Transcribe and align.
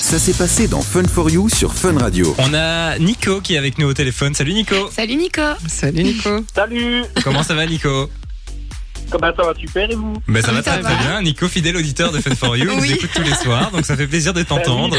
Ça 0.00 0.18
s'est 0.18 0.32
passé 0.32 0.66
dans 0.66 0.80
Fun 0.82 1.04
for 1.06 1.30
You 1.30 1.48
sur 1.48 1.72
Fun 1.72 1.96
Radio. 1.98 2.34
On 2.38 2.52
a 2.54 2.98
Nico 2.98 3.40
qui 3.40 3.54
est 3.54 3.58
avec 3.58 3.78
nous 3.78 3.86
au 3.88 3.94
téléphone. 3.94 4.34
Salut 4.34 4.54
Nico. 4.54 4.74
Salut 4.90 5.14
Nico. 5.16 5.40
Salut 5.68 6.02
Nico. 6.02 6.44
Salut 6.54 7.04
Comment 7.22 7.42
ça 7.42 7.54
va 7.54 7.66
Nico? 7.66 8.10
Comment 9.10 9.32
ça 9.36 9.42
va 9.44 9.54
super 9.58 9.90
et 9.90 9.94
vous? 9.94 10.14
Ben, 10.28 10.42
Ça 10.42 10.52
va 10.52 10.62
Ça 10.62 10.72
très 10.72 10.82
va. 10.82 10.90
très 10.90 11.04
bien. 11.04 11.22
Nico, 11.22 11.48
fidèle 11.48 11.76
auditeur 11.76 12.12
de 12.12 12.20
Fun 12.20 12.34
for 12.34 12.56
You, 12.56 12.68
il 12.70 12.76
nous 12.76 12.82
Oui. 12.82 12.92
écoute 12.92 13.10
tous 13.14 13.22
les 13.22 13.34
soirs, 13.34 13.70
donc 13.72 13.84
ça 13.84 13.96
fait 13.96 14.06
plaisir 14.06 14.32
de 14.32 14.42
t'entendre. 14.42 14.96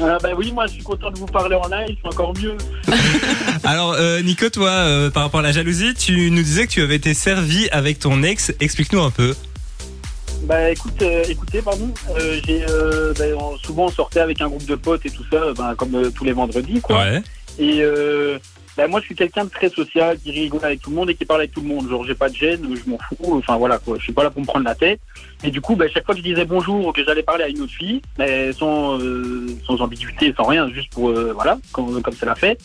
Ah, 0.00 0.18
bah 0.22 0.30
oui, 0.36 0.52
moi 0.52 0.66
je 0.66 0.72
suis 0.74 0.82
content 0.82 1.10
de 1.10 1.18
vous 1.18 1.26
parler 1.26 1.54
en 1.56 1.66
live, 1.68 1.96
c'est 2.02 2.08
encore 2.08 2.34
mieux. 2.36 2.56
Alors 3.64 3.92
euh, 3.98 4.20
Nico, 4.22 4.48
toi, 4.50 4.68
euh, 4.70 5.10
par 5.10 5.22
rapport 5.24 5.40
à 5.40 5.44
la 5.44 5.52
jalousie, 5.52 5.94
tu 5.94 6.30
nous 6.30 6.42
disais 6.42 6.66
que 6.66 6.72
tu 6.72 6.82
avais 6.82 6.96
été 6.96 7.14
servi 7.14 7.68
avec 7.70 7.98
ton 8.00 8.22
ex. 8.22 8.52
Explique-nous 8.60 9.00
un 9.02 9.10
peu. 9.10 9.34
Bah 10.44 10.70
écoute, 10.70 11.00
euh, 11.00 11.22
écoutez, 11.28 11.62
pardon, 11.62 11.88
euh, 12.18 12.38
j'ai 12.46 12.64
euh, 12.68 13.14
bah, 13.18 13.24
on- 13.38 13.56
souvent 13.58 13.86
on 13.86 13.90
sortait 13.90 14.20
avec 14.20 14.40
un 14.42 14.48
groupe 14.48 14.66
de 14.66 14.74
potes 14.74 15.06
et 15.06 15.10
tout 15.10 15.24
ça, 15.32 15.52
bah, 15.56 15.74
comme 15.76 15.94
euh, 15.94 16.10
tous 16.10 16.24
les 16.24 16.32
vendredis 16.32 16.80
quoi. 16.82 16.98
Ouais. 16.98 17.22
Et 17.58 17.78
euh, 17.82 18.38
bah, 18.76 18.86
moi 18.86 19.00
je 19.00 19.06
suis 19.06 19.14
quelqu'un 19.14 19.44
de 19.46 19.50
très 19.50 19.70
social, 19.70 20.18
qui 20.18 20.32
rigole 20.32 20.62
avec 20.64 20.82
tout 20.82 20.90
le 20.90 20.96
monde 20.96 21.08
et 21.08 21.14
qui 21.14 21.24
parle 21.24 21.40
avec 21.40 21.52
tout 21.52 21.62
le 21.62 21.68
monde. 21.68 21.88
Genre 21.88 22.04
j'ai 22.04 22.14
pas 22.14 22.28
de 22.28 22.34
gêne, 22.34 22.60
je 22.76 22.90
m'en 22.90 22.98
fous, 22.98 23.38
enfin 23.38 23.56
voilà 23.56 23.78
quoi, 23.78 23.96
je 23.98 24.02
suis 24.02 24.12
pas 24.12 24.22
là 24.22 24.28
pour 24.30 24.42
me 24.42 24.46
prendre 24.46 24.66
la 24.66 24.74
tête. 24.74 25.00
Et 25.42 25.50
du 25.50 25.62
coup, 25.62 25.76
bah, 25.76 25.86
chaque 25.92 26.04
fois 26.04 26.14
que 26.14 26.20
je 26.20 26.26
disais 26.26 26.44
bonjour 26.44 26.88
ou 26.88 26.92
que 26.92 27.02
j'allais 27.02 27.22
parler 27.22 27.44
à 27.44 27.48
une 27.48 27.62
autre 27.62 27.72
fille, 27.72 28.02
mais 28.18 28.52
sans, 28.52 28.98
euh, 29.00 29.46
sans 29.66 29.80
ambiguïté, 29.80 30.34
sans 30.36 30.44
rien, 30.44 30.68
juste 30.74 30.92
pour 30.92 31.08
euh, 31.08 31.32
voilà, 31.34 31.58
comme 31.72 32.02
comme 32.02 32.14
c'est 32.14 32.26
la 32.26 32.34
fête. 32.34 32.60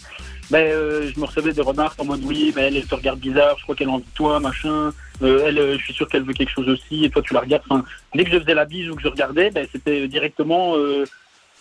Ben, 0.52 0.66
euh, 0.72 1.10
je 1.14 1.20
me 1.20 1.26
recevais 1.26 1.54
des 1.54 1.62
remarques 1.62 2.02
en 2.02 2.06
mode 2.06 2.22
oui, 2.24 2.52
mais 2.56 2.64
elle, 2.64 2.78
elle 2.78 2.86
te 2.88 2.96
regarde 2.96 3.20
bizarre, 3.20 3.56
je 3.58 3.64
crois 3.64 3.76
qu'elle 3.76 3.90
a 3.90 3.92
envie 3.92 4.04
de 4.04 4.16
toi, 4.16 4.40
machin. 4.40 4.92
Euh, 5.22 5.44
elle, 5.48 5.60
euh, 5.60 5.78
je 5.78 5.84
suis 5.84 5.94
sûr 5.94 6.08
qu'elle 6.08 6.24
veut 6.24 6.34
quelque 6.34 6.52
chose 6.52 6.68
aussi, 6.70 7.06
et 7.06 7.10
toi 7.10 7.22
tu 7.22 7.34
la 7.34 7.42
regardes. 7.42 7.64
Enfin, 7.70 7.84
dès 8.16 8.24
que 8.24 8.32
je 8.32 8.40
faisais 8.40 8.54
la 8.56 8.66
bise 8.66 8.90
ou 8.90 8.96
que 8.96 9.02
je 9.04 9.08
regardais, 9.10 9.52
ben, 9.52 9.68
c'était 9.72 10.08
directement, 10.08 10.76
euh, 10.76 11.06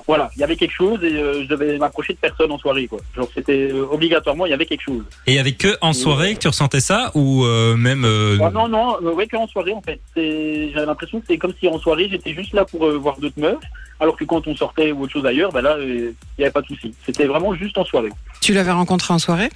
voilà, 0.07 0.31
il 0.37 0.41
y 0.41 0.45
avait 0.45 0.55
quelque 0.57 0.73
chose 0.75 1.03
et 1.03 1.13
euh, 1.17 1.43
je 1.43 1.49
devais 1.49 1.77
m'approcher 1.77 2.13
de 2.15 2.19
personne 2.19 2.51
en 2.53 2.57
soirée, 2.59 2.87
quoi. 2.87 3.01
Genre 3.17 3.29
c'était 3.35 3.69
euh, 3.73 3.85
obligatoirement, 3.91 4.47
il 4.47 4.51
y 4.51 4.53
avait 4.55 4.65
quelque 4.65 4.85
chose. 4.85 5.03
Et 5.27 5.39
avait 5.41 5.53
que 5.53 5.77
en 5.81 5.93
soirée 5.93 6.35
que 6.35 6.39
tu 6.39 6.49
ressentais 6.49 6.81
ça 6.81 7.11
ou 7.15 7.45
euh, 7.45 7.77
même 7.77 8.05
euh, 8.05 8.39
Ah, 8.41 8.51
non, 8.51 8.69
non, 8.69 8.99
ouais, 9.03 9.27
qu'en 9.27 9.49
soirée 9.49 9.73
en 9.73 9.83
fait. 9.83 10.01
C'est- 10.15 10.71
J'avais 10.73 10.87
l'impression 10.87 11.19
que 11.19 11.27
c'était 11.27 11.39
comme 11.39 11.53
si 11.59 11.67
en 11.69 11.79
soirée 11.79 12.09
j'étais 12.11 12.33
juste 12.33 12.55
là 12.55 12.65
pour 12.65 12.89
voir 12.93 13.19
d'autres 13.19 13.39
meufs, 13.41 13.59
alors 13.99 14.17
que 14.17 14.25
quand 14.25 14.47
on 14.47 14.55
sortait 14.55 14.93
ou 14.93 15.03
autre 15.03 15.13
chose 15.13 15.27
ailleurs, 15.27 15.51
ben 15.51 15.63
là, 15.63 15.77
il 15.81 16.15
n'y 16.39 16.45
avait 16.45 16.53
pas 16.53 16.63
de 16.63 16.69
souci. 16.69 16.95
C'était 17.05 17.27
vraiment 17.27 17.53
juste 17.55 17.77
en 17.77 17.85
soirée. 17.85 18.11
Tu 18.49 18.55
l'avais 18.55 18.73
rencontré 18.73 19.13
en 19.13 19.19
soirée 19.19 19.51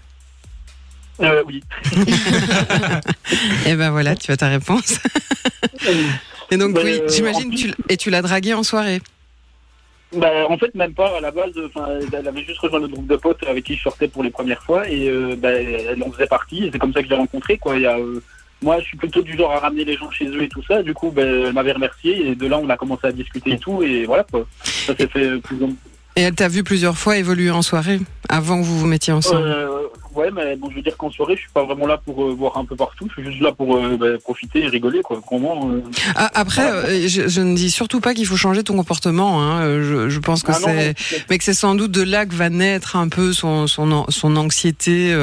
Euh, 1.21 1.43
oui. 1.47 1.63
Eh 3.67 3.75
ben 3.75 3.91
voilà, 3.91 4.15
tu 4.15 4.31
as 4.33 4.37
ta 4.37 4.49
réponse. 4.49 4.99
Et 6.51 6.59
donc 6.59 6.75
Ben, 6.75 6.85
oui, 6.85 7.01
euh, 7.01 7.09
j'imagine 7.09 7.49
plus- 7.49 7.73
tu 7.73 7.75
et 7.89 7.97
tu 7.97 8.11
l'as 8.11 8.21
dragué 8.21 8.53
en 8.53 8.63
soirée. 8.63 9.01
Bah, 10.15 10.29
en 10.47 10.59
fait, 10.59 10.75
même 10.75 10.93
pas 10.93 11.17
à 11.17 11.21
la 11.23 11.31
base. 11.31 11.53
Elle 12.13 12.29
avait 12.29 12.45
juste 12.45 12.59
rejoint 12.59 12.81
le 12.81 12.89
groupe 12.89 13.07
de 13.07 13.17
potes 13.17 13.43
avec 13.49 13.65
qui 13.65 13.77
je 13.77 13.83
sortais 13.83 14.09
pour 14.09 14.23
les 14.25 14.31
premières 14.31 14.63
fois 14.63 14.87
et 14.87 15.09
euh, 15.09 15.37
bah, 15.39 15.53
elle 15.53 16.03
en 16.03 16.13
faisait 16.13 16.27
partie. 16.27 16.65
Et 16.67 16.71
c'est 16.71 16.79
comme 16.79 16.93
ça 16.93 17.01
que 17.01 17.07
je 17.07 17.13
l'ai 17.13 17.17
rencontrée. 17.17 17.57
Quoi. 17.57 17.77
Il 17.77 17.83
y 17.85 17.87
a, 17.87 17.97
euh, 17.97 18.23
moi, 18.61 18.79
je 18.81 18.85
suis 18.85 18.99
plutôt 18.99 19.23
du 19.23 19.35
genre 19.39 19.53
à 19.53 19.61
ramener 19.61 19.87
les 19.87 19.97
gens 19.97 20.11
chez 20.11 20.27
eux 20.27 20.43
et 20.43 20.49
tout 20.51 20.63
ça. 20.69 20.83
Du 20.83 20.93
coup, 20.93 21.11
bah, 21.11 21.23
elle 21.23 21.55
m'avait 21.55 21.73
remercié 21.73 22.27
et 22.29 22.35
de 22.35 22.47
là, 22.47 22.59
on 22.59 22.69
a 22.69 22.77
commencé 22.77 23.07
à 23.07 23.13
discuter 23.13 23.53
et 23.53 23.59
tout. 23.59 23.83
Et 23.83 24.05
voilà, 24.05 24.25
quoi. 24.25 24.47
Ça 24.63 24.95
s'est 24.95 25.09
fait 25.09 25.39
plus 25.39 25.57
ou 25.63 25.75
Et 26.17 26.23
elle 26.23 26.35
t'a 26.35 26.49
vu 26.49 26.63
plusieurs 26.63 26.99
fois 26.99 27.17
évoluer 27.17 27.51
en 27.51 27.63
soirée 27.63 28.01
avant 28.29 28.61
que 28.61 28.65
vous 28.65 28.79
vous 28.79 28.87
mettiez 28.87 29.13
ensemble. 29.13 29.47
Euh, 29.47 29.82
ouais, 30.15 30.31
mais 30.31 30.57
bon, 30.57 30.71
je 30.71 30.77
veux 30.77 30.83
dire 30.83 30.97
qu'en 30.97 31.11
soirée, 31.11 31.35
je 31.37 31.41
suis 31.43 31.51
pas 31.53 31.65
vraiment 31.65 31.87
là 31.87 31.99
pour 32.05 32.23
euh, 32.25 32.33
voir 32.33 32.57
un 32.57 32.65
peu 32.65 32.77
partout. 32.77 33.09
Je 33.17 33.23
suis 33.23 33.31
juste 33.31 33.43
là 33.43 33.53
pour 33.53 33.77
euh, 33.77 33.97
bah, 33.97 34.07
profiter 34.23 34.61
et 34.63 34.69
rigoler, 34.69 35.01
quoi. 35.03 35.21
Vraiment. 35.31 35.71
euh, 35.71 35.81
Ah, 36.15 36.31
après, 36.35 37.09
je, 37.09 37.29
je 37.29 37.41
ne 37.41 37.55
dis 37.55 37.71
surtout 37.71 38.01
pas 38.01 38.15
qu'il 38.15 38.27
faut 38.27 38.37
changer 38.37 38.63
ton 38.63 38.77
comportement. 38.77 39.43
Hein. 39.43 39.63
Je, 39.83 40.09
je 40.09 40.19
pense 40.19 40.43
que 40.43 40.53
ah 40.53 40.59
c'est, 40.63 40.95
mais- 41.31 41.39
que 41.39 41.45
c'est 41.45 41.55
sans 41.55 41.75
doute 41.75 41.91
de 41.93 42.03
là 42.03 42.27
que 42.27 42.35
va 42.35 42.51
naître 42.51 42.97
un 42.97 43.09
peu 43.09 43.33
son 43.33 43.67
son, 43.67 44.05
son 44.09 44.37
anxiété 44.37 45.17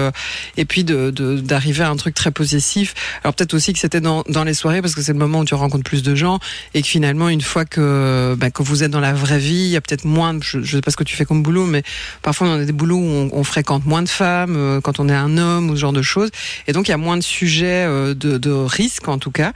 et 0.57 0.65
puis 0.65 0.83
de 0.83 1.09
d'arriver 1.11 1.83
à 1.83 1.89
un 1.89 1.95
truc 1.95 2.13
très 2.15 2.31
possessif. 2.31 2.93
Alors 3.23 3.33
peut-être 3.33 3.53
aussi 3.53 3.73
que 3.73 3.79
c'était 3.79 4.01
dans 4.01 4.23
dans 4.29 4.43
les 4.43 4.53
soirées 4.53 4.81
parce 4.81 4.95
que 4.95 5.01
c'est 5.01 5.13
le 5.13 5.19
moment 5.19 5.39
où 5.39 5.45
tu 5.45 5.53
rencontres 5.55 5.83
plus 5.83 6.03
de 6.03 6.15
gens 6.15 6.39
et 6.73 6.81
que 6.81 6.87
finalement 6.87 7.29
une 7.29 7.41
fois 7.41 7.65
que 7.65 8.35
bah, 8.37 8.49
que 8.51 8.63
vous 8.63 8.83
êtes 8.83 8.91
dans 8.91 8.99
la 8.99 9.13
vraie 9.13 9.39
vie, 9.39 9.53
il 9.65 9.69
y 9.69 9.77
a 9.77 9.81
peut-être 9.81 10.05
moins. 10.05 10.37
Je, 10.41 10.61
je 10.61 10.75
sais 10.77 10.81
pas 10.81 10.91
ce 10.91 10.97
que 10.97 11.03
tu 11.03 11.15
fais 11.15 11.25
comme 11.25 11.43
boulot, 11.43 11.65
mais 11.65 11.83
parfois 12.21 12.47
on 12.47 12.59
a 12.61 12.65
des 12.65 12.71
boulots 12.71 12.97
où 12.97 13.03
on, 13.05 13.29
on 13.31 13.43
fréquente 13.43 13.85
moins 13.85 14.01
de 14.03 14.09
femmes 14.09 14.78
quand 14.81 14.99
on 14.99 15.09
est 15.09 15.15
un 15.15 15.37
homme 15.37 15.69
ou 15.69 15.75
ce 15.75 15.79
genre 15.81 15.93
de 15.93 16.01
choses. 16.01 16.29
Et 16.67 16.73
donc 16.73 16.87
il 16.87 16.91
y 16.91 16.93
a 16.93 16.97
moins 16.97 17.17
de 17.17 17.23
sujets 17.23 17.85
euh, 17.85 18.13
de, 18.13 18.37
de 18.37 18.51
risque 18.51 19.07
en 19.07 19.17
tout 19.17 19.31
cas. 19.31 19.53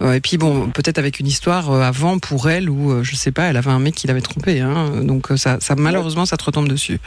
Euh, 0.00 0.14
et 0.14 0.20
puis 0.20 0.38
bon, 0.38 0.70
peut-être 0.70 0.98
avec 0.98 1.20
une 1.20 1.26
histoire 1.26 1.70
euh, 1.70 1.82
avant 1.82 2.18
pour 2.18 2.50
elle 2.50 2.68
où 2.70 3.02
je 3.02 3.16
sais 3.16 3.32
pas, 3.32 3.44
elle 3.44 3.56
avait 3.56 3.70
un 3.70 3.78
mec 3.78 3.94
qui 3.94 4.06
l'avait 4.06 4.20
trompé. 4.20 4.60
Hein, 4.60 5.02
donc 5.02 5.28
ça, 5.36 5.58
ça 5.60 5.74
malheureusement 5.76 6.26
ça 6.26 6.36
te 6.36 6.44
retombe 6.44 6.68
dessus. 6.68 7.00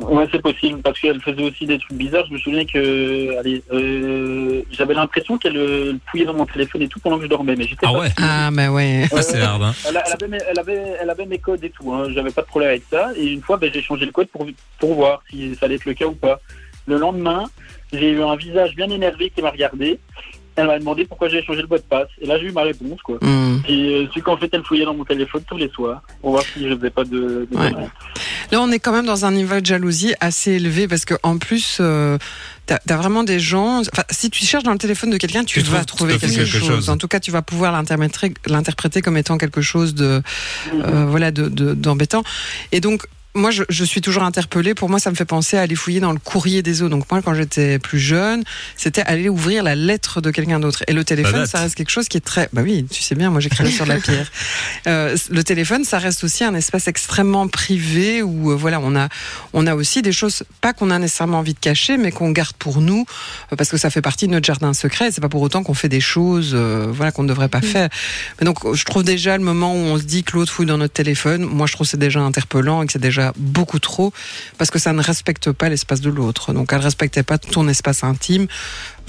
Ouais, 0.00 0.26
c'est 0.32 0.42
possible, 0.42 0.80
parce 0.82 0.98
qu'elle 0.98 1.20
faisait 1.20 1.42
aussi 1.42 1.66
des 1.66 1.78
trucs 1.78 1.96
bizarres. 1.96 2.26
Je 2.28 2.34
me 2.34 2.38
souviens 2.38 2.64
que, 2.64 3.38
allez, 3.38 3.62
euh, 3.72 4.62
j'avais 4.72 4.94
l'impression 4.94 5.38
qu'elle 5.38 5.56
euh, 5.56 5.92
fouillait 6.10 6.24
dans 6.24 6.34
mon 6.34 6.46
téléphone 6.46 6.82
et 6.82 6.88
tout 6.88 6.98
pendant 6.98 7.16
que 7.16 7.24
je 7.24 7.28
dormais, 7.28 7.54
mais 7.56 7.64
j'étais 7.64 7.86
Ah 7.86 7.92
pas 7.92 7.98
ouais. 8.00 8.08
Ah 8.18 8.50
bah 8.50 8.70
ouais. 8.70 9.04
Ah, 9.12 9.22
c'est 9.22 9.40
hard. 9.40 9.62
Hein. 9.62 9.74
Elle, 9.88 10.02
elle 10.04 10.12
avait 10.12 10.28
mes, 10.28 10.38
elle, 10.48 10.58
avait, 10.58 10.96
elle 11.00 11.10
avait 11.10 11.26
mes 11.26 11.38
codes 11.38 11.62
et 11.62 11.70
tout, 11.70 11.92
hein. 11.92 12.08
j'avais 12.12 12.30
pas 12.30 12.42
de 12.42 12.46
problème 12.46 12.70
avec 12.70 12.82
ça. 12.90 13.10
Et 13.16 13.26
une 13.26 13.40
fois, 13.40 13.56
ben, 13.56 13.70
j'ai 13.72 13.82
changé 13.82 14.04
le 14.04 14.12
code 14.12 14.28
pour, 14.28 14.46
pour 14.80 14.94
voir 14.94 15.22
si 15.30 15.54
ça 15.54 15.66
allait 15.66 15.76
être 15.76 15.84
le 15.84 15.94
cas 15.94 16.06
ou 16.06 16.14
pas. 16.14 16.40
Le 16.86 16.98
lendemain, 16.98 17.44
j'ai 17.92 18.10
eu 18.10 18.22
un 18.22 18.36
visage 18.36 18.74
bien 18.74 18.90
énervé 18.90 19.30
qui 19.30 19.42
m'a 19.42 19.50
regardé. 19.50 20.00
Elle 20.56 20.66
m'a 20.66 20.78
demandé 20.78 21.04
pourquoi 21.04 21.28
j'avais 21.28 21.42
changé 21.42 21.62
le 21.62 21.68
mot 21.68 21.76
de 21.76 21.82
passe. 21.82 22.08
Et 22.20 22.26
là, 22.26 22.38
j'ai 22.38 22.46
eu 22.46 22.52
ma 22.52 22.62
réponse, 22.62 23.00
quoi. 23.02 23.18
Hmm. 23.20 23.60
Et 23.68 23.94
euh, 23.94 24.08
c'est 24.14 24.20
qu'en 24.20 24.36
fait, 24.36 24.48
elle 24.52 24.62
fouillait 24.62 24.84
dans 24.84 24.94
mon 24.94 25.04
téléphone 25.04 25.42
tous 25.48 25.56
les 25.56 25.68
soirs 25.68 26.02
pour 26.20 26.32
voir 26.32 26.44
si 26.44 26.68
je 26.68 26.76
faisais 26.76 26.90
pas 26.90 27.04
de. 27.04 27.48
de 27.50 27.56
Ouais. 27.56 27.72
Là, 28.54 28.60
on 28.62 28.70
est 28.70 28.78
quand 28.78 28.92
même 28.92 29.04
dans 29.06 29.24
un 29.24 29.32
niveau 29.32 29.58
de 29.60 29.66
jalousie 29.66 30.14
assez 30.20 30.52
élevé 30.52 30.86
parce 30.86 31.04
que 31.04 31.14
en 31.24 31.38
plus, 31.38 31.78
euh, 31.80 32.18
t'as 32.66 32.78
as 32.88 32.96
vraiment 32.96 33.24
des 33.24 33.40
gens. 33.40 33.80
Enfin, 33.80 34.04
si 34.10 34.30
tu 34.30 34.44
cherches 34.46 34.62
dans 34.62 34.70
le 34.70 34.78
téléphone 34.78 35.10
de 35.10 35.16
quelqu'un, 35.16 35.42
tu, 35.42 35.60
Tu 35.60 35.68
vas 35.70 35.84
trouver 35.84 36.18
quelque, 36.18 36.32
quelque 36.36 36.46
chose. 36.46 36.68
chose. 36.68 36.88
En 36.88 36.96
tout 36.96 37.08
cas, 37.08 37.18
tu 37.18 37.32
vas 37.32 37.42
pouvoir 37.42 37.72
l'interpréter 38.46 39.02
comme 39.02 39.16
étant 39.16 39.38
quelque 39.38 39.60
chose 39.60 39.92
de 39.96 40.22
euh, 40.72 41.04
voilà 41.08 41.32
de 41.32 41.48
de- 41.48 41.74
d'embêtant. 41.74 42.22
Et 42.70 42.78
donc. 42.80 43.02
Moi, 43.36 43.50
je, 43.50 43.64
je 43.68 43.84
suis 43.84 44.00
toujours 44.00 44.22
interpellée. 44.22 44.74
Pour 44.74 44.88
moi, 44.88 45.00
ça 45.00 45.10
me 45.10 45.16
fait 45.16 45.24
penser 45.24 45.56
à 45.56 45.62
aller 45.62 45.74
fouiller 45.74 45.98
dans 45.98 46.12
le 46.12 46.20
courrier 46.20 46.62
des 46.62 46.82
eaux. 46.82 46.88
Donc 46.88 47.10
moi, 47.10 47.20
quand 47.20 47.34
j'étais 47.34 47.80
plus 47.80 47.98
jeune, 47.98 48.44
c'était 48.76 49.02
aller 49.02 49.28
ouvrir 49.28 49.64
la 49.64 49.74
lettre 49.74 50.20
de 50.20 50.30
quelqu'un 50.30 50.60
d'autre. 50.60 50.84
Et 50.86 50.92
le 50.92 51.04
téléphone, 51.04 51.46
ça 51.46 51.58
reste 51.58 51.74
quelque 51.74 51.90
chose 51.90 52.08
qui 52.08 52.16
est 52.16 52.24
très. 52.24 52.48
Bah 52.52 52.62
oui, 52.62 52.86
tu 52.88 53.02
sais 53.02 53.16
bien, 53.16 53.30
moi 53.30 53.40
j'écrivais 53.40 53.70
sur 53.70 53.86
la 53.86 53.98
pierre. 53.98 54.30
Euh, 54.86 55.16
le 55.30 55.42
téléphone, 55.42 55.84
ça 55.84 55.98
reste 55.98 56.24
aussi 56.24 56.44
un 56.44 56.54
espace 56.54 56.88
extrêmement 56.88 57.48
privé 57.48 58.22
où 58.22 58.50
euh, 58.50 58.54
voilà, 58.54 58.80
on 58.80 58.94
a 58.96 59.08
on 59.52 59.66
a 59.66 59.74
aussi 59.74 60.02
des 60.02 60.12
choses 60.12 60.42
pas 60.60 60.72
qu'on 60.72 60.90
a 60.90 60.98
nécessairement 60.98 61.38
envie 61.38 61.54
de 61.54 61.58
cacher, 61.58 61.96
mais 61.96 62.12
qu'on 62.12 62.30
garde 62.30 62.54
pour 62.58 62.80
nous 62.80 63.06
euh, 63.52 63.56
parce 63.56 63.70
que 63.70 63.78
ça 63.78 63.88
fait 63.88 64.02
partie 64.02 64.26
de 64.26 64.32
notre 64.32 64.44
jardin 64.44 64.74
secret. 64.74 65.10
C'est 65.10 65.20
pas 65.20 65.28
pour 65.28 65.40
autant 65.40 65.62
qu'on 65.62 65.74
fait 65.74 65.88
des 65.88 66.00
choses 66.00 66.54
voilà 66.54 67.12
qu'on 67.12 67.22
ne 67.22 67.28
devrait 67.28 67.48
pas 67.48 67.62
faire. 67.62 67.88
Mais 68.40 68.44
donc, 68.44 68.74
je 68.74 68.84
trouve 68.84 69.04
déjà 69.04 69.38
le 69.38 69.44
moment 69.44 69.74
où 69.74 69.78
on 69.78 69.98
se 69.98 70.02
dit 70.02 70.22
que 70.22 70.36
l'autre 70.36 70.52
fouille 70.52 70.66
dans 70.66 70.78
notre 70.78 70.94
téléphone. 70.94 71.44
Moi, 71.44 71.66
je 71.66 71.72
trouve 71.72 71.86
que 71.86 71.90
c'est 71.92 71.96
déjà 71.96 72.20
interpellant 72.20 72.82
et 72.82 72.86
que 72.86 72.92
c'est 72.92 72.98
déjà 72.98 73.23
beaucoup 73.36 73.78
trop 73.78 74.12
parce 74.58 74.70
que 74.70 74.78
ça 74.78 74.92
ne 74.92 75.02
respecte 75.02 75.52
pas 75.52 75.68
l'espace 75.68 76.00
de 76.00 76.10
l'autre. 76.10 76.52
Donc, 76.52 76.72
elle 76.72 76.80
respectait 76.80 77.22
pas 77.22 77.38
ton 77.38 77.68
espace 77.68 78.04
intime. 78.04 78.46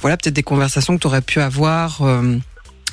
Voilà, 0.01 0.17
peut-être 0.17 0.35
des 0.35 0.43
conversations 0.43 0.95
que 0.95 1.01
tu 1.01 1.07
aurais 1.07 1.21
pu 1.21 1.41
avoir. 1.41 2.01
euh, 2.01 2.37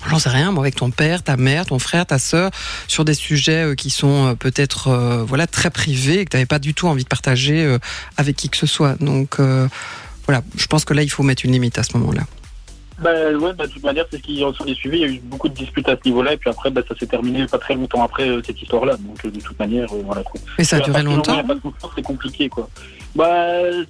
J'en 0.09 0.19
sais 0.19 0.31
rien, 0.31 0.55
avec 0.57 0.75
ton 0.75 0.91
père, 0.91 1.23
ta 1.23 1.37
mère, 1.37 1.67
ton 1.67 1.79
frère, 1.79 2.07
ta 2.07 2.19
sœur, 2.19 2.51
sur 2.89 3.05
des 3.05 3.15
sujets 3.15 3.65
euh, 3.65 3.75
qui 3.77 3.89
sont 3.91 4.27
euh, 4.27 4.35
peut-être 4.35 4.89
euh, 4.89 5.23
voilà 5.23 5.47
très 5.47 5.71
privés 5.71 6.21
et 6.21 6.25
que 6.25 6.31
tu 6.31 6.37
n'avais 6.37 6.47
pas 6.47 6.59
du 6.59 6.75
tout 6.75 6.89
envie 6.89 7.05
de 7.05 7.09
partager 7.09 7.79
avec 8.17 8.37
qui 8.37 8.49
que 8.49 8.57
ce 8.57 8.67
soit. 8.67 8.97
Donc 9.01 9.39
voilà, 10.27 10.43
je 10.57 10.67
pense 10.67 10.85
que 10.85 10.95
là, 10.95 11.03
il 11.03 11.11
faut 11.11 11.23
mettre 11.23 11.45
une 11.45 11.53
limite 11.53 11.79
à 11.79 11.83
ce 11.83 11.97
moment-là. 11.99 12.23
Bah 13.01 13.11
ouais, 13.33 13.53
bah, 13.55 13.67
de 13.67 13.73
toute 13.73 13.83
manière, 13.83 14.05
c'est 14.11 14.19
ce 14.19 14.23
qui 14.23 14.41
s'en 14.41 14.53
est 14.67 14.75
suivi. 14.75 14.99
Il 14.99 15.01
y 15.01 15.05
a 15.05 15.09
eu 15.09 15.21
beaucoup 15.25 15.49
de 15.49 15.55
disputes 15.55 15.89
à 15.89 15.97
ce 15.97 16.09
niveau-là, 16.09 16.35
et 16.35 16.37
puis 16.37 16.51
après, 16.51 16.71
bah, 16.71 16.83
ça 16.89 16.95
s'est 16.97 17.07
terminé 17.07 17.47
pas 17.47 17.59
très 17.59 17.75
longtemps 17.75 18.03
après 18.05 18.29
euh, 18.29 18.41
cette 18.47 18.61
histoire-là. 18.61 18.97
Donc 18.99 19.25
euh, 19.25 19.31
de 19.31 19.41
toute 19.41 19.59
manière, 19.59 19.93
euh, 19.93 20.03
voilà. 20.05 20.23
Quoi. 20.23 20.41
Et 20.59 20.65
ça 20.65 20.77
a 20.77 20.81
duré 20.81 21.03
longtemps 21.03 21.43
C'est 21.97 22.03
compliqué, 22.03 22.49
quoi. 22.49 22.69
Bah 23.15 23.27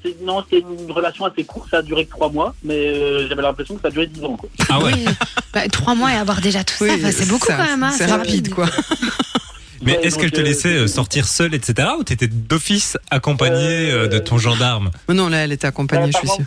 c'est- 0.03 0.17
non, 0.25 0.43
c'était 0.43 0.65
une 0.69 0.91
relation 0.91 1.25
assez 1.27 1.45
courte. 1.45 1.69
Ça 1.71 1.79
a 1.79 1.83
duré 1.83 2.07
que 2.07 2.11
trois 2.11 2.31
mois, 2.31 2.55
mais 2.65 2.75
euh, 2.89 3.29
j'avais 3.29 3.43
l'impression 3.43 3.77
que 3.77 3.83
ça 3.83 3.89
a 3.89 3.91
duré 3.91 4.07
dix 4.07 4.25
ans, 4.25 4.37
quoi. 4.37 4.49
Ah 4.69 4.81
ouais. 4.81 4.93
Oui. 4.95 5.05
Bah, 5.53 5.69
trois 5.69 5.95
mois 5.95 6.13
et 6.13 6.17
avoir 6.17 6.41
déjà 6.41 6.65
tout 6.65 6.75
ça, 6.75 7.13
c'est 7.13 7.29
beaucoup 7.29 7.47
ça- 7.47 7.57
quand 7.57 7.65
même. 7.65 7.83
hein, 7.83 7.93
C'est 7.97 8.07
rapide, 8.07 8.51
quoi. 8.51 8.67
Mais 9.85 9.97
Ouais, 9.99 10.07
est-ce 10.07 10.17
qu'elle 10.17 10.31
te 10.31 10.41
euh, 10.41 10.45
laissait 10.45 10.87
sortir 10.87 11.27
seule, 11.27 11.55
etc. 11.55 11.89
Ou 11.99 12.05
t'étais 12.05 12.29
d'office 12.29 12.97
accompagné 13.11 13.91
euh, 13.91 14.07
de 14.07 14.19
ton 14.21 14.39
gendarme? 14.39 14.91
Non, 15.09 15.29
là, 15.29 15.39
elle 15.39 15.51
était 15.53 15.67
accompagnée, 15.67 16.13
je 16.13 16.19
suis 16.19 16.29
sûre. 16.29 16.47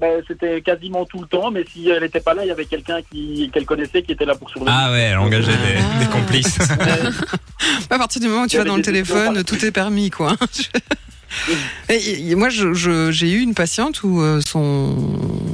Bah, 0.00 0.06
c'était 0.26 0.62
quasiment 0.62 1.04
tout 1.04 1.20
le 1.20 1.26
temps, 1.26 1.50
mais 1.50 1.64
si 1.70 1.88
elle 1.90 2.02
n'était 2.02 2.20
pas 2.20 2.32
là, 2.32 2.42
il 2.44 2.48
y 2.48 2.50
avait 2.50 2.64
quelqu'un 2.64 3.00
qui 3.12 3.50
qu'elle 3.52 3.66
connaissait 3.66 4.02
qui 4.02 4.12
était 4.12 4.24
là 4.24 4.34
pour 4.34 4.48
surveiller. 4.48 4.74
Ah 4.74 4.90
ouais, 4.90 5.00
elle 5.00 5.18
engageait 5.18 5.52
des, 5.52 5.78
Ah. 5.78 5.98
des 6.04 6.06
complices. 6.10 6.58
À 7.90 7.98
partir 7.98 8.20
du 8.22 8.28
moment 8.28 8.44
où 8.44 8.46
tu 8.46 8.56
vas 8.56 8.64
dans 8.64 8.76
le 8.76 8.82
téléphone, 8.82 9.44
tout 9.44 9.62
est 9.64 9.70
permis, 9.72 10.10
quoi. 10.10 10.36
Et, 11.88 12.30
et 12.30 12.34
moi, 12.34 12.48
j'ai 12.48 13.30
eu 13.30 13.40
une 13.40 13.54
patiente 13.54 14.02
où 14.02 14.20
euh, 14.20 14.40
son, 14.44 14.96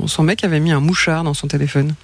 son 0.06 0.22
mec 0.22 0.42
avait 0.42 0.60
mis 0.60 0.72
un 0.72 0.80
mouchard 0.80 1.22
dans 1.24 1.34
son 1.34 1.48
téléphone. 1.48 1.94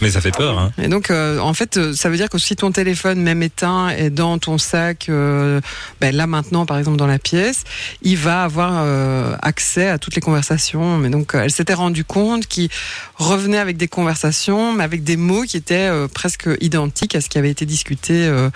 Mais 0.00 0.10
ça 0.10 0.20
fait 0.20 0.30
peur, 0.30 0.58
hein. 0.58 0.72
Et 0.82 0.88
donc, 0.88 1.10
euh, 1.10 1.38
en 1.38 1.54
fait, 1.54 1.76
euh, 1.76 1.92
ça 1.92 2.08
veut 2.08 2.16
dire 2.16 2.28
que 2.28 2.38
si 2.38 2.56
ton 2.56 2.72
téléphone, 2.72 3.20
même 3.20 3.42
éteint, 3.42 3.88
est 3.88 4.10
dans 4.10 4.38
ton 4.38 4.58
sac, 4.58 5.06
euh, 5.08 5.60
ben 6.00 6.14
là 6.14 6.26
maintenant, 6.26 6.66
par 6.66 6.78
exemple, 6.78 6.96
dans 6.96 7.06
la 7.06 7.18
pièce, 7.18 7.64
il 8.02 8.16
va 8.16 8.44
avoir 8.44 8.82
euh, 8.84 9.36
accès 9.42 9.88
à 9.88 9.98
toutes 9.98 10.14
les 10.14 10.20
conversations. 10.20 10.98
Mais 10.98 11.10
donc, 11.10 11.34
euh, 11.34 11.42
elle 11.42 11.50
s'était 11.50 11.74
rendue 11.74 12.04
compte 12.04 12.46
qu'il 12.46 12.68
revenait 13.16 13.58
avec 13.58 13.76
des 13.76 13.88
conversations, 13.88 14.72
mais 14.72 14.84
avec 14.84 15.04
des 15.04 15.16
mots 15.16 15.42
qui 15.42 15.56
étaient 15.56 15.88
euh, 15.88 16.08
presque 16.08 16.48
identiques 16.60 17.14
à 17.14 17.20
ce 17.20 17.28
qui 17.28 17.38
avait 17.38 17.50
été 17.50 17.66
discuté 17.66 18.26
euh, 18.26 18.50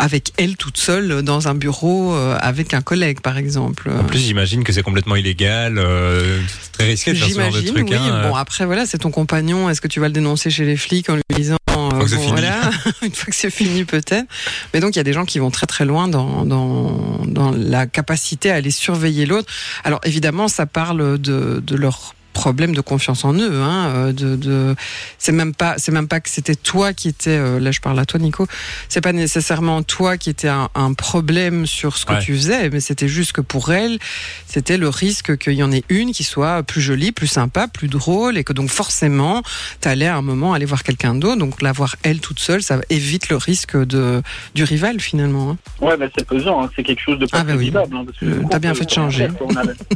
avec 0.00 0.32
elle 0.38 0.56
toute 0.56 0.78
seule 0.78 1.22
dans 1.22 1.46
un 1.48 1.54
bureau 1.54 2.14
euh, 2.14 2.36
avec 2.40 2.74
un 2.74 2.80
collègue, 2.80 3.20
par 3.20 3.36
exemple. 3.38 3.90
En 3.90 4.04
plus, 4.04 4.18
j'imagine 4.18 4.64
que 4.64 4.72
c'est 4.72 4.82
complètement 4.82 5.16
illégal, 5.16 5.76
euh, 5.78 6.40
très 6.72 6.86
risqué 6.86 7.12
de 7.12 7.18
faire 7.18 7.28
ce 7.28 7.34
genre 7.34 7.44
de 7.46 7.50
J'imagine, 7.60 7.74
truc. 7.74 7.88
oui. 7.90 7.96
hein. 7.96 8.28
Bon, 8.28 8.34
après, 8.34 8.64
voilà, 8.66 8.86
c'est 8.86 8.98
ton 8.98 9.10
compagnon. 9.10 9.68
Est-ce 9.70 9.80
que 9.80 9.88
tu 9.88 10.00
vas 10.00 10.08
le 10.08 10.12
dénoncer 10.14 10.50
chez 10.50 10.64
les 10.64 10.76
flics 10.76 11.08
en 11.10 11.16
lui 11.16 11.22
disant. 11.34 11.56
euh, 11.70 12.00
que 12.00 12.08
c'est 12.08 12.16
fini. 12.16 12.28
voilà, 12.32 12.70
une 13.02 13.12
fois 13.12 13.26
que 13.26 13.34
c'est 13.36 13.50
fini, 13.50 13.84
peut-être. 13.84 14.26
Mais 14.74 14.80
donc, 14.80 14.96
il 14.96 14.98
y 14.98 15.00
a 15.00 15.04
des 15.04 15.12
gens 15.12 15.24
qui 15.24 15.38
vont 15.38 15.50
très 15.50 15.66
très 15.66 15.84
loin 15.84 16.08
dans, 16.08 16.44
dans, 16.44 17.20
dans 17.26 17.50
la 17.52 17.86
capacité 17.86 18.50
à 18.50 18.56
aller 18.56 18.70
surveiller 18.70 19.26
l'autre. 19.26 19.52
Alors, 19.84 20.00
évidemment, 20.04 20.48
ça 20.48 20.66
parle 20.66 21.18
de, 21.18 21.62
de 21.64 21.76
leur 21.76 22.14
problème 22.42 22.74
de 22.74 22.80
confiance 22.80 23.24
en 23.24 23.34
eux 23.34 23.60
hein, 23.62 23.78
euh, 23.94 24.12
de, 24.12 24.34
de 24.36 24.74
c'est 25.18 25.32
même 25.40 25.54
pas 25.54 25.74
c'est 25.78 25.92
même 25.92 26.08
pas 26.08 26.20
que 26.20 26.30
c'était 26.36 26.54
toi 26.54 26.92
qui 26.92 27.08
était 27.08 27.30
euh, 27.38 27.60
là 27.60 27.70
je 27.70 27.80
parle 27.80 27.98
à 27.98 28.06
toi 28.06 28.18
Nico 28.20 28.46
c'est 28.88 29.00
pas 29.02 29.12
nécessairement 29.12 29.82
toi 29.82 30.16
qui 30.16 30.30
était 30.30 30.48
un, 30.48 30.68
un 30.74 30.92
problème 30.94 31.66
sur 31.66 31.96
ce 31.96 32.04
que 32.06 32.12
Ouais. 32.14 32.20
tu 32.26 32.34
faisais 32.34 32.70
mais 32.70 32.80
c'était 32.80 33.08
juste 33.08 33.32
que 33.32 33.40
pour 33.40 33.72
elle 33.72 33.98
c'était 34.46 34.78
le 34.78 34.88
risque 34.88 35.36
qu'il 35.38 35.52
y 35.54 35.62
en 35.62 35.70
ait 35.72 35.84
une 35.88 36.12
qui 36.12 36.24
soit 36.24 36.62
plus 36.62 36.80
jolie, 36.80 37.12
plus 37.12 37.26
sympa, 37.28 37.68
plus 37.68 37.88
drôle, 37.88 38.36
et 38.38 38.42
que 38.44 38.52
donc 38.52 38.68
forcément, 38.68 39.42
tu 39.80 39.86
allais 39.88 40.06
à 40.08 40.16
un 40.16 40.22
moment 40.22 40.54
aller 40.54 40.64
voir 40.64 40.82
quelqu'un 40.82 41.14
d'autre. 41.14 41.36
Donc 41.38 41.62
la 41.62 41.70
voir 41.72 41.94
elle 42.02 42.20
toute 42.20 42.40
seule, 42.40 42.62
ça 42.62 42.80
évite 42.90 43.28
le 43.28 43.36
risque 43.36 43.76
de, 43.76 44.22
du 44.54 44.64
rival 44.64 45.00
finalement. 45.00 45.50
hein. 45.52 45.56
Ouais, 45.86 45.96
mais 45.98 46.08
c'est 46.16 46.26
pesant, 46.26 46.56
hein. 46.64 46.70
c'est 46.74 46.82
quelque 46.82 47.00
chose 47.06 47.18
de 47.18 47.26
pas 47.26 47.38
Ah 47.40 47.44
bah 47.44 47.52
oui. 47.56 47.72
hein, 47.74 47.84
parce 48.06 48.18
que 48.18 48.24
Euh, 48.26 48.42
t'as 48.50 48.58
bien 48.58 48.74
fait 48.74 48.84
de 48.86 48.90
changer. 48.90 49.28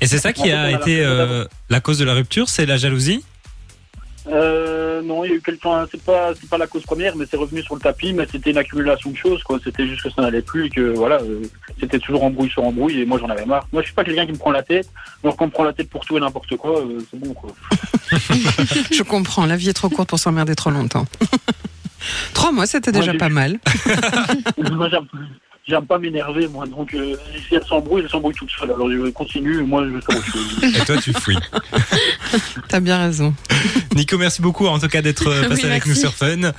Et 0.00 0.06
c'est 0.06 0.19
ça 0.19 0.32
qui 0.32 0.50
a 0.52 0.70
été 0.70 1.00
euh, 1.05 1.44
la 1.70 1.81
cause 1.81 1.99
de 1.99 2.05
la 2.05 2.14
rupture, 2.14 2.49
c'est 2.49 2.66
la 2.66 2.76
jalousie 2.76 3.25
Euh, 4.26 5.02
non, 5.02 5.22
il 5.25 5.31
y 5.31 5.32
a 5.34 5.37
eu 5.37 5.40
quelqu'un, 5.43 5.87
c'est 5.90 6.02
pas, 6.02 6.32
c'est 6.34 6.49
pas 6.49 6.56
la 6.56 6.66
cause 6.66 6.82
première, 6.82 7.14
mais 7.14 7.26
c'est 7.31 7.37
revenu 7.37 7.62
sur 7.62 7.75
le 7.75 7.81
tapis, 7.82 8.14
mais 8.14 8.26
c'était 8.31 8.52
une 8.52 8.56
accumulation 8.58 9.11
de 9.11 9.16
choses, 9.16 9.43
quoi. 9.43 9.58
C'était 9.62 9.87
juste 9.87 10.02
que 10.02 10.08
ça 10.11 10.22
n'allait 10.22 10.40
plus 10.40 10.66
et 10.66 10.70
que, 10.70 10.94
voilà, 10.94 11.20
euh, 11.20 11.43
c'était 11.78 11.99
toujours 11.99 12.25
embrouille 12.25 12.49
sur 12.49 12.64
embrouille 12.64 13.00
et 13.02 13.05
moi 13.05 13.19
j'en 13.19 13.28
avais 13.28 13.44
marre. 13.44 13.66
Moi 13.70 13.82
je 13.82 13.87
suis 13.88 13.94
pas 13.94 14.02
quelqu'un 14.05 14.25
qui 14.25 14.32
me 14.32 14.38
prend 14.38 14.50
la 14.50 14.62
tête, 14.62 14.88
alors 15.22 15.37
qu'on 15.37 15.46
me 15.46 15.50
prend 15.50 15.64
la 15.64 15.75
tête 15.75 15.90
pour 15.90 16.06
tout 16.06 16.16
et 16.16 16.20
n'importe 16.20 16.56
quoi, 16.56 16.81
euh, 16.81 17.00
c'est 17.11 17.20
bon, 17.20 17.34
quoi. 17.34 17.50
Je 18.90 19.02
comprends, 19.02 19.44
la 19.44 19.56
vie 19.56 19.69
est 19.69 19.75
trop 19.75 19.90
courte 19.90 20.08
pour 20.08 20.19
s'emmerder 20.19 20.55
trop 20.55 20.70
longtemps. 20.70 21.06
Trois 22.34 22.52
mois, 22.52 22.66
c'était 22.66 22.93
déjà 22.93 23.14
pas 23.14 23.31
mal. 23.31 23.58
j'aime, 25.66 25.87
pas 25.87 25.99
m'énerver, 25.99 26.49
moi, 26.49 26.66
donc, 26.66 26.94
euh, 26.94 27.16
si 27.49 27.55
elle 27.55 27.64
s'embrouille, 27.64 28.02
elle 28.02 28.11
s'embrouille 28.11 28.34
toute 28.34 28.50
seule. 28.50 28.70
Alors 28.70 28.90
je 28.90 29.11
continue, 29.11 29.62
moi 29.62 29.84
je 29.84 29.90
veux 29.90 30.00
faire 30.00 30.16
autre 30.19 30.26
chose. 30.31 30.64
Et 30.64 30.84
toi, 30.84 30.96
tu 30.99 31.12
fouilles. 31.12 31.38
T'as 32.69 32.81
bien 32.81 32.99
raison. 32.99 33.34
Nico, 33.94 34.19
merci 34.19 34.43
beaucoup 34.43 34.66
en 34.66 34.78
tout 34.78 34.88
cas 34.88 35.02
d'être 35.02 35.28
euh, 35.28 35.49
passé 35.49 35.62
Oui, 35.64 35.70
avec 35.70 35.87
merci. 35.87 35.88
nous 35.90 35.94
sur 35.96 36.14
Fun. 36.14 36.52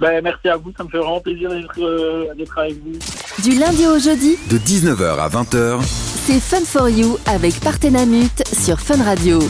ben, 0.00 0.20
merci 0.22 0.48
à 0.48 0.56
vous, 0.56 0.72
ça 0.76 0.84
me 0.84 0.88
fait 0.88 0.98
vraiment 0.98 1.20
plaisir 1.20 1.50
d'être, 1.50 1.78
euh, 1.80 2.26
avec 2.56 2.74
vous. 2.84 2.98
Du 3.42 3.58
lundi 3.58 3.86
au 3.86 3.98
jeudi, 3.98 4.36
De 4.50 4.58
19h 4.58 5.18
à 5.18 5.28
20h, 5.28 5.80
c'est 6.26 6.40
Fun 6.40 6.64
for 6.64 6.88
You 6.88 7.18
avec 7.26 7.58
Partenamut 7.60 8.42
sur 8.52 8.78
Fun 8.80 9.02
Radio. 9.02 9.40